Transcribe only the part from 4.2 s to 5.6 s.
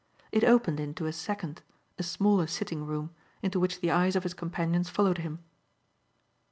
his companions followed him.